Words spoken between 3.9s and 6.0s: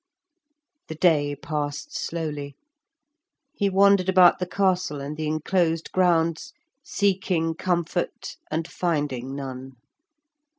about the castle and the enclosed